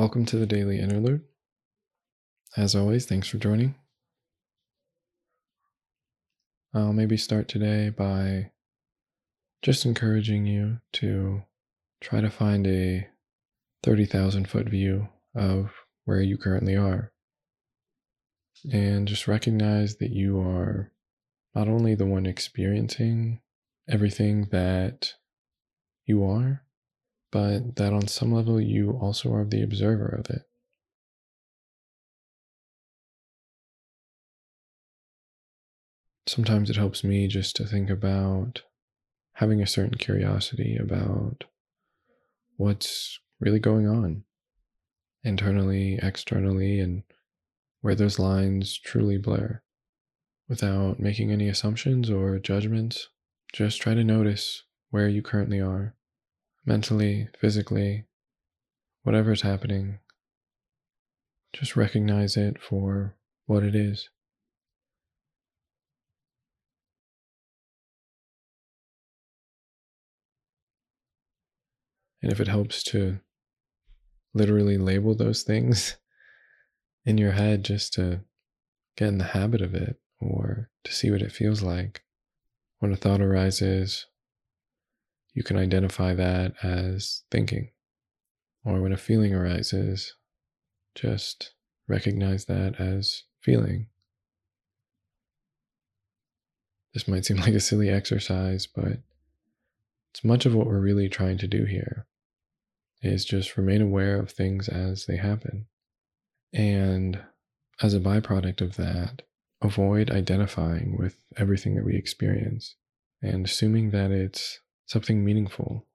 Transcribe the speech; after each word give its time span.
Welcome 0.00 0.24
to 0.24 0.38
the 0.38 0.46
Daily 0.46 0.80
Interlude. 0.80 1.20
As 2.56 2.74
always, 2.74 3.04
thanks 3.04 3.28
for 3.28 3.36
joining. 3.36 3.74
I'll 6.72 6.94
maybe 6.94 7.18
start 7.18 7.48
today 7.48 7.90
by 7.90 8.52
just 9.60 9.84
encouraging 9.84 10.46
you 10.46 10.78
to 10.94 11.42
try 12.00 12.22
to 12.22 12.30
find 12.30 12.66
a 12.66 13.08
30,000 13.82 14.48
foot 14.48 14.70
view 14.70 15.08
of 15.34 15.70
where 16.06 16.22
you 16.22 16.38
currently 16.38 16.76
are. 16.76 17.12
And 18.72 19.06
just 19.06 19.28
recognize 19.28 19.96
that 19.96 20.12
you 20.12 20.40
are 20.40 20.92
not 21.54 21.68
only 21.68 21.94
the 21.94 22.06
one 22.06 22.24
experiencing 22.24 23.42
everything 23.86 24.48
that 24.50 25.12
you 26.06 26.24
are, 26.24 26.62
but 27.30 27.76
that 27.76 27.92
on 27.92 28.08
some 28.08 28.32
level 28.32 28.60
you 28.60 28.98
also 29.00 29.32
are 29.32 29.44
the 29.44 29.62
observer 29.62 30.06
of 30.06 30.28
it. 30.30 30.42
Sometimes 36.26 36.70
it 36.70 36.76
helps 36.76 37.02
me 37.02 37.26
just 37.26 37.56
to 37.56 37.64
think 37.64 37.90
about 37.90 38.62
having 39.34 39.60
a 39.60 39.66
certain 39.66 39.96
curiosity 39.96 40.76
about 40.76 41.44
what's 42.56 43.18
really 43.40 43.58
going 43.58 43.88
on 43.88 44.24
internally, 45.24 45.98
externally, 46.02 46.78
and 46.78 47.02
where 47.80 47.94
those 47.94 48.18
lines 48.18 48.78
truly 48.78 49.18
blur 49.18 49.60
without 50.48 51.00
making 51.00 51.30
any 51.30 51.48
assumptions 51.48 52.10
or 52.10 52.38
judgments. 52.38 53.08
Just 53.52 53.80
try 53.80 53.94
to 53.94 54.04
notice 54.04 54.64
where 54.90 55.08
you 55.08 55.22
currently 55.22 55.60
are 55.60 55.94
mentally, 56.70 57.26
physically, 57.36 58.04
whatever 59.02 59.32
is 59.32 59.42
happening, 59.42 59.98
just 61.52 61.74
recognize 61.74 62.36
it 62.36 62.62
for 62.62 63.16
what 63.46 63.64
it 63.64 63.74
is. 63.74 64.08
And 72.22 72.30
if 72.30 72.38
it 72.38 72.46
helps 72.46 72.84
to 72.84 73.18
literally 74.32 74.78
label 74.78 75.16
those 75.16 75.42
things 75.42 75.96
in 77.04 77.18
your 77.18 77.32
head 77.32 77.64
just 77.64 77.92
to 77.94 78.20
get 78.96 79.08
in 79.08 79.18
the 79.18 79.24
habit 79.24 79.60
of 79.60 79.74
it 79.74 79.96
or 80.20 80.70
to 80.84 80.92
see 80.92 81.10
what 81.10 81.22
it 81.22 81.32
feels 81.32 81.62
like 81.62 82.04
when 82.78 82.92
a 82.92 82.96
thought 82.96 83.20
arises 83.20 84.06
you 85.34 85.42
can 85.42 85.56
identify 85.56 86.14
that 86.14 86.52
as 86.62 87.22
thinking. 87.30 87.70
Or 88.64 88.80
when 88.80 88.92
a 88.92 88.96
feeling 88.96 89.34
arises, 89.34 90.14
just 90.94 91.52
recognize 91.88 92.44
that 92.46 92.80
as 92.80 93.24
feeling. 93.40 93.86
This 96.92 97.08
might 97.08 97.24
seem 97.24 97.36
like 97.40 97.54
a 97.54 97.60
silly 97.60 97.88
exercise, 97.88 98.66
but 98.66 98.98
it's 100.12 100.24
much 100.24 100.46
of 100.46 100.54
what 100.54 100.66
we're 100.66 100.80
really 100.80 101.08
trying 101.08 101.38
to 101.38 101.46
do 101.46 101.64
here 101.64 102.06
is 103.02 103.24
just 103.24 103.56
remain 103.56 103.80
aware 103.80 104.18
of 104.18 104.30
things 104.30 104.68
as 104.68 105.06
they 105.06 105.16
happen. 105.16 105.66
And 106.52 107.20
as 107.80 107.94
a 107.94 108.00
byproduct 108.00 108.60
of 108.60 108.76
that, 108.76 109.22
avoid 109.62 110.10
identifying 110.10 110.96
with 110.98 111.16
everything 111.36 111.76
that 111.76 111.84
we 111.84 111.96
experience 111.96 112.74
and 113.22 113.46
assuming 113.46 113.90
that 113.90 114.10
it's 114.10 114.60
something 114.90 115.24
meaningful. 115.24 115.86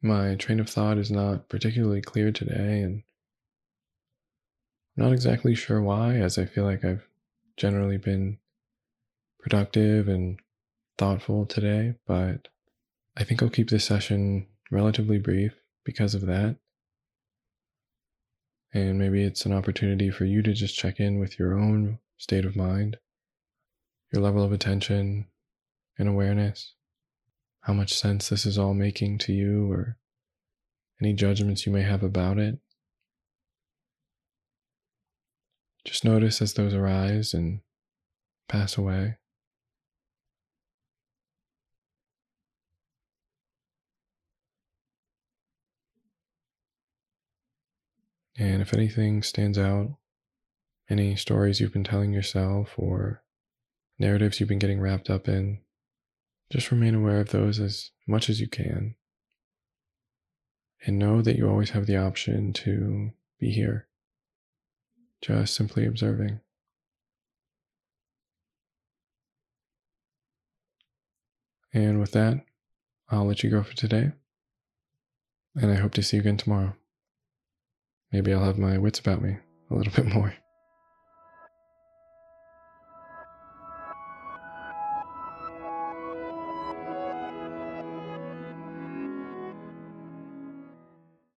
My 0.00 0.34
train 0.36 0.60
of 0.60 0.70
thought 0.70 0.96
is 0.96 1.10
not 1.10 1.50
particularly 1.50 2.00
clear 2.00 2.32
today, 2.32 2.80
and 2.80 3.02
I'm 4.96 5.04
not 5.04 5.12
exactly 5.12 5.54
sure 5.54 5.82
why, 5.82 6.14
as 6.16 6.38
I 6.38 6.46
feel 6.46 6.64
like 6.64 6.84
I've 6.84 7.06
generally 7.58 7.98
been 7.98 8.38
productive 9.40 10.08
and 10.08 10.40
thoughtful 10.96 11.44
today, 11.44 11.96
but 12.06 12.48
I 13.14 13.24
think 13.24 13.42
I'll 13.42 13.50
keep 13.50 13.68
this 13.68 13.84
session 13.84 14.46
relatively 14.70 15.18
brief 15.18 15.54
because 15.84 16.14
of 16.14 16.26
that. 16.26 16.56
And 18.74 18.98
maybe 18.98 19.22
it's 19.22 19.46
an 19.46 19.52
opportunity 19.52 20.10
for 20.10 20.24
you 20.24 20.42
to 20.42 20.52
just 20.52 20.76
check 20.76 21.00
in 21.00 21.18
with 21.18 21.38
your 21.38 21.58
own 21.58 21.98
state 22.18 22.44
of 22.44 22.56
mind, 22.56 22.98
your 24.12 24.22
level 24.22 24.42
of 24.42 24.52
attention 24.52 25.26
and 25.98 26.08
awareness, 26.08 26.74
how 27.62 27.72
much 27.72 27.94
sense 27.94 28.28
this 28.28 28.44
is 28.44 28.58
all 28.58 28.74
making 28.74 29.18
to 29.18 29.32
you, 29.32 29.70
or 29.70 29.96
any 31.00 31.12
judgments 31.12 31.64
you 31.66 31.72
may 31.72 31.82
have 31.82 32.02
about 32.02 32.38
it. 32.38 32.58
Just 35.84 36.04
notice 36.04 36.42
as 36.42 36.54
those 36.54 36.74
arise 36.74 37.32
and 37.32 37.60
pass 38.48 38.76
away. 38.76 39.16
And 48.38 48.60
if 48.60 48.74
anything 48.74 49.22
stands 49.22 49.58
out, 49.58 49.96
any 50.90 51.16
stories 51.16 51.60
you've 51.60 51.72
been 51.72 51.84
telling 51.84 52.12
yourself 52.12 52.74
or 52.76 53.22
narratives 53.98 54.38
you've 54.38 54.48
been 54.48 54.58
getting 54.58 54.80
wrapped 54.80 55.08
up 55.08 55.26
in, 55.26 55.60
just 56.50 56.70
remain 56.70 56.94
aware 56.94 57.20
of 57.20 57.30
those 57.30 57.58
as 57.58 57.90
much 58.06 58.28
as 58.28 58.40
you 58.40 58.48
can. 58.48 58.94
And 60.86 60.98
know 60.98 61.22
that 61.22 61.36
you 61.36 61.48
always 61.48 61.70
have 61.70 61.86
the 61.86 61.96
option 61.96 62.52
to 62.52 63.10
be 63.40 63.50
here, 63.50 63.88
just 65.22 65.54
simply 65.54 65.86
observing. 65.86 66.40
And 71.72 71.98
with 71.98 72.12
that, 72.12 72.44
I'll 73.08 73.26
let 73.26 73.42
you 73.42 73.50
go 73.50 73.62
for 73.62 73.74
today. 73.74 74.12
And 75.54 75.72
I 75.72 75.76
hope 75.76 75.94
to 75.94 76.02
see 76.02 76.18
you 76.18 76.20
again 76.20 76.36
tomorrow 76.36 76.74
maybe 78.16 78.32
I'll 78.32 78.44
have 78.44 78.56
my 78.56 78.78
wits 78.78 78.98
about 78.98 79.20
me 79.20 79.36
a 79.70 79.74
little 79.74 79.92
bit 79.92 80.06
more. 80.14 80.32